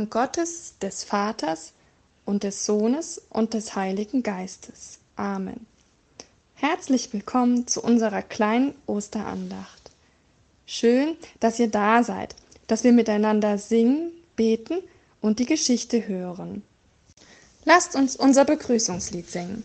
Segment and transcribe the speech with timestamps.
[0.00, 1.72] Namen Gottes, des Vaters
[2.24, 4.98] und des Sohnes und des Heiligen Geistes.
[5.16, 5.66] Amen.
[6.54, 9.90] Herzlich willkommen zu unserer kleinen Osterandacht.
[10.64, 12.34] Schön, dass ihr da seid,
[12.66, 14.78] dass wir miteinander singen, beten
[15.20, 16.62] und die Geschichte hören.
[17.66, 19.64] Lasst uns unser Begrüßungslied singen.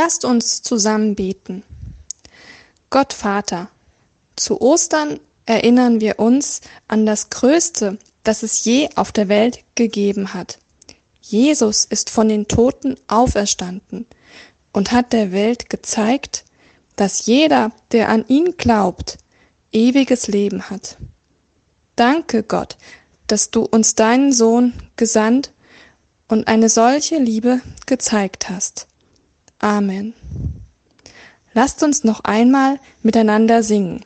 [0.00, 1.64] Lasst uns zusammen beten.
[2.88, 3.68] Gott Vater,
[4.36, 10.34] zu Ostern erinnern wir uns an das Größte, das es je auf der Welt gegeben
[10.34, 10.60] hat.
[11.20, 14.06] Jesus ist von den Toten auferstanden
[14.72, 16.44] und hat der Welt gezeigt,
[16.94, 19.18] dass jeder, der an ihn glaubt,
[19.72, 20.96] ewiges Leben hat.
[21.96, 22.76] Danke Gott,
[23.26, 25.50] dass du uns deinen Sohn gesandt
[26.28, 28.86] und eine solche Liebe gezeigt hast.
[29.60, 30.14] Amen.
[31.52, 34.04] Lasst uns noch einmal miteinander singen.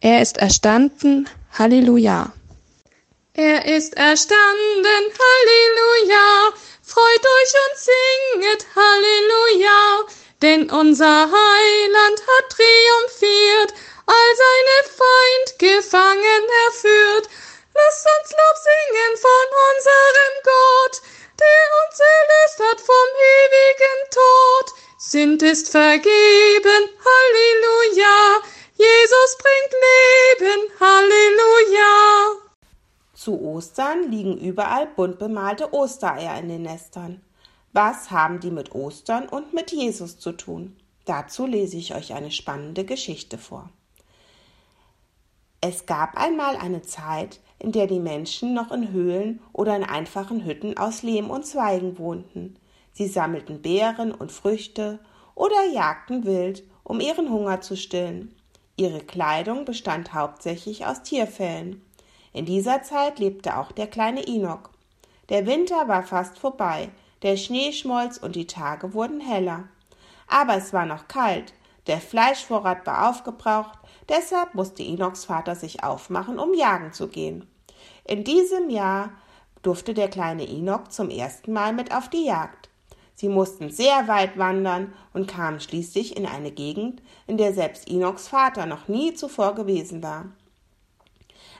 [0.00, 2.32] Er ist erstanden, Halleluja.
[3.34, 6.52] Er ist erstanden, Halleluja.
[6.82, 10.06] Freut euch und singet, Halleluja.
[10.42, 13.74] Denn unser Heiland hat triumphiert,
[14.06, 17.30] all seine Feind gefangen erführt.
[17.74, 21.02] Lasst uns Lob singen von unserem Gott,
[21.42, 24.66] der uns erlöst hat vom ewigen Tod.
[24.98, 28.42] Sünd ist vergeben, Halleluja.
[28.74, 32.42] Jesus bringt Leben, Halleluja.
[33.14, 37.22] Zu Ostern liegen überall bunt bemalte Ostereier in den Nestern.
[37.72, 40.76] Was haben die mit Ostern und mit Jesus zu tun?
[41.04, 43.70] Dazu lese ich euch eine spannende Geschichte vor.
[45.60, 50.44] Es gab einmal eine Zeit, in der die Menschen noch in Höhlen oder in einfachen
[50.44, 52.56] Hütten aus Lehm und Zweigen wohnten.
[52.92, 54.98] Sie sammelten Beeren und Früchte
[55.36, 58.34] oder jagten wild, um ihren Hunger zu stillen.
[58.74, 61.80] Ihre Kleidung bestand hauptsächlich aus Tierfellen.
[62.32, 64.70] In dieser Zeit lebte auch der kleine Inok.
[65.28, 66.88] Der Winter war fast vorbei,
[67.22, 69.68] der Schnee schmolz und die Tage wurden heller.
[70.26, 71.54] Aber es war noch kalt,
[71.86, 77.46] der Fleischvorrat war aufgebraucht, deshalb musste Enoks Vater sich aufmachen, um jagen zu gehen.
[78.04, 79.10] In diesem Jahr
[79.62, 82.68] durfte der kleine Inok zum ersten Mal mit auf die Jagd.
[83.14, 88.28] Sie mussten sehr weit wandern und kamen schließlich in eine Gegend, in der selbst Enoks
[88.28, 90.26] Vater noch nie zuvor gewesen war.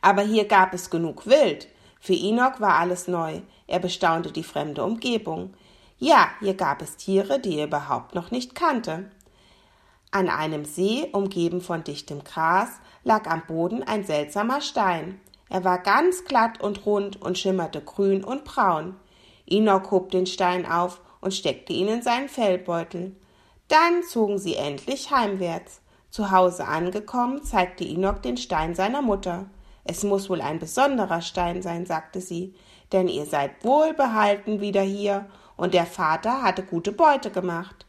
[0.00, 1.68] Aber hier gab es genug Wild.
[2.00, 3.42] Für Enok war alles neu.
[3.66, 5.52] Er bestaunte die fremde Umgebung.
[5.98, 9.10] Ja, hier gab es Tiere, die er überhaupt noch nicht kannte.
[10.10, 12.70] An einem See, umgeben von dichtem Gras,
[13.04, 15.20] lag am Boden ein seltsamer Stein.
[15.50, 18.96] Er war ganz glatt und rund und schimmerte grün und braun.
[19.46, 23.16] Enoch hob den Stein auf und steckte ihn in seinen Fellbeutel.
[23.68, 25.82] Dann zogen sie endlich heimwärts.
[26.08, 29.50] Zu Hause angekommen, zeigte Enoch den Stein seiner Mutter.
[29.84, 32.54] Es muss wohl ein besonderer Stein sein, sagte sie,
[32.92, 35.26] denn ihr seid wohlbehalten wieder hier,
[35.56, 37.86] und der Vater hatte gute Beute gemacht.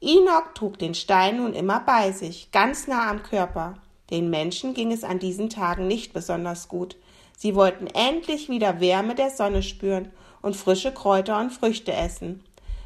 [0.00, 3.74] Enoch trug den Stein nun immer bei sich, ganz nah am Körper.
[4.12, 6.96] Den Menschen ging es an diesen Tagen nicht besonders gut.
[7.34, 10.12] Sie wollten endlich wieder Wärme der Sonne spüren
[10.42, 12.44] und frische Kräuter und Früchte essen.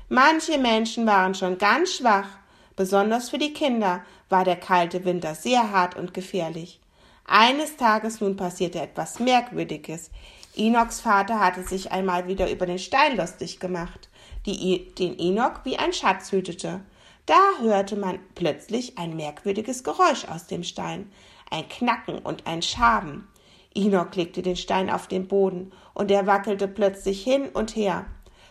[0.08, 2.28] Manche Menschen waren schon ganz schwach,
[2.76, 6.78] besonders für die Kinder war der kalte Winter sehr hart und gefährlich.
[7.26, 10.12] Eines Tages nun passierte etwas Merkwürdiges.
[10.54, 14.08] Enochs Vater hatte sich einmal wieder über den Stein lustig gemacht,
[14.46, 16.82] die, den Enoch wie ein Schatz hütete.
[17.26, 21.10] Da hörte man plötzlich ein merkwürdiges Geräusch aus dem Stein,
[21.50, 23.28] ein Knacken und ein Schaben.
[23.74, 28.06] Enoch legte den Stein auf den Boden, und er wackelte plötzlich hin und her.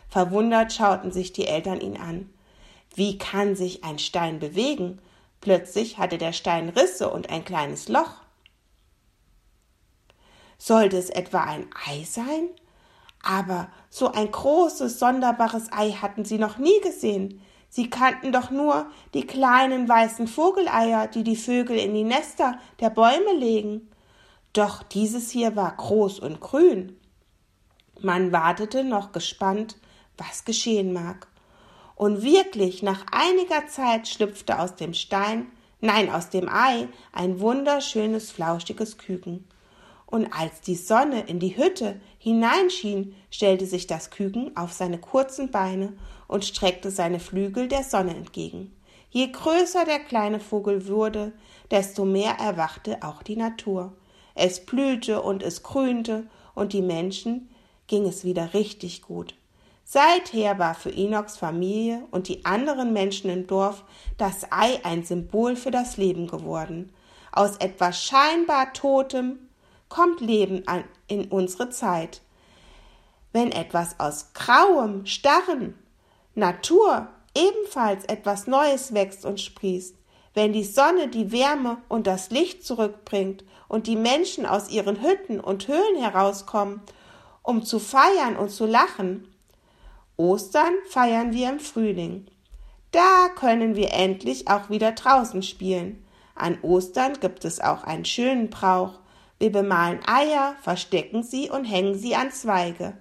[0.10, 2.30] Verwundert schauten sich die Eltern ihn an.
[2.94, 5.00] Wie kann sich ein Stein bewegen?
[5.42, 8.21] Plötzlich hatte der Stein Risse und ein kleines Loch.
[10.57, 12.50] Sollte es etwa ein Ei sein?
[13.24, 17.42] Aber so ein großes, sonderbares Ei hatten sie noch nie gesehen.
[17.69, 22.89] Sie kannten doch nur die kleinen weißen Vogeleier, die die Vögel in die Nester der
[22.89, 23.89] Bäume legen.
[24.53, 26.97] Doch dieses hier war groß und grün.
[28.01, 29.77] Man wartete noch gespannt,
[30.17, 31.27] was geschehen mag.
[31.95, 35.47] Und wirklich, nach einiger Zeit schlüpfte aus dem Stein,
[35.79, 39.47] nein, aus dem Ei, ein wunderschönes, flauschiges Küken.
[40.06, 45.52] Und als die Sonne in die Hütte hineinschien, stellte sich das Küken auf seine kurzen
[45.52, 45.94] Beine
[46.28, 48.75] und streckte seine Flügel der Sonne entgegen.
[49.10, 51.31] Je größer der kleine Vogel wurde,
[51.72, 53.94] desto mehr erwachte auch die Natur.
[54.36, 57.50] Es blühte und es grünte, und die Menschen
[57.88, 59.36] ging es wieder richtig gut.
[59.84, 63.84] Seither war für Enochs Familie und die anderen Menschen im Dorf
[64.18, 66.92] das Ei ein Symbol für das Leben geworden.
[67.31, 69.38] Aus etwas scheinbar Totem
[69.89, 70.63] kommt Leben
[71.07, 72.21] in unsere Zeit.
[73.31, 75.75] Wenn etwas aus grauem, starren,
[76.35, 79.95] Natur ebenfalls etwas Neues wächst und sprießt,
[80.33, 85.39] wenn die Sonne die Wärme und das Licht zurückbringt und die Menschen aus ihren Hütten
[85.39, 86.81] und Höhlen herauskommen,
[87.41, 89.27] um zu feiern und zu lachen.
[90.17, 92.27] Ostern feiern wir im Frühling.
[92.91, 96.05] Da können wir endlich auch wieder draußen spielen.
[96.35, 98.99] An Ostern gibt es auch einen schönen Brauch.
[99.39, 102.93] Wir bemalen Eier, verstecken sie und hängen sie an Zweige.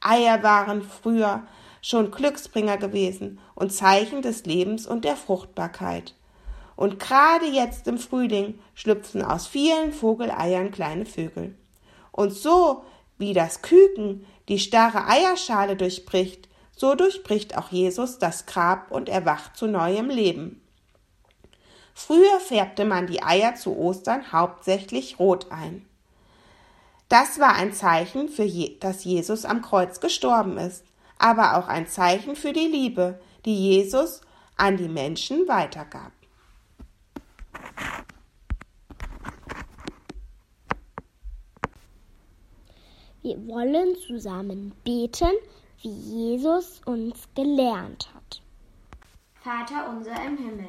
[0.00, 1.42] Eier waren früher
[1.80, 6.14] schon Glücksbringer gewesen und Zeichen des Lebens und der Fruchtbarkeit.
[6.74, 11.54] Und gerade jetzt im Frühling schlüpfen aus vielen Vogeleiern kleine Vögel.
[12.12, 12.84] Und so
[13.18, 19.56] wie das Küken die starre Eierschale durchbricht, so durchbricht auch Jesus das Grab und erwacht
[19.56, 20.60] zu neuem Leben.
[21.98, 25.84] Früher färbte man die Eier zu Ostern hauptsächlich rot ein.
[27.08, 30.84] Das war ein Zeichen, für je, dass Jesus am Kreuz gestorben ist
[31.18, 34.20] aber auch ein Zeichen für die Liebe, die Jesus
[34.56, 36.12] an die Menschen weitergab.
[43.22, 45.32] Wir wollen zusammen beten,
[45.82, 48.42] wie Jesus uns gelernt hat.
[49.42, 50.68] Vater unser im Himmel,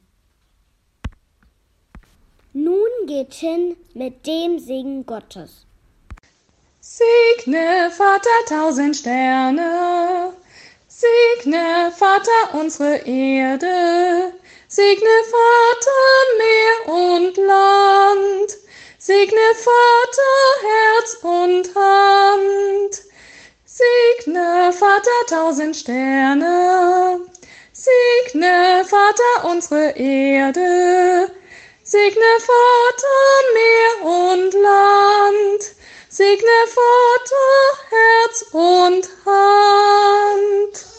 [2.53, 5.65] Nun geht hin mit dem Segen Gottes.
[6.79, 10.33] Segne Vater tausend Sterne.
[11.01, 14.33] Segne, Vater, unsere Erde,
[14.67, 16.03] segne, Vater,
[16.37, 18.57] Meer und Land,
[18.99, 20.33] segne, Vater,
[20.67, 23.01] Herz und Hand,
[23.65, 27.21] segne, Vater, tausend Sterne,
[27.71, 31.31] segne, Vater, unsere Erde,
[31.91, 33.21] segne, Vater,
[33.53, 35.75] Meer und Land,
[36.07, 37.51] segne, Vater,
[37.89, 40.90] Herz und Hand.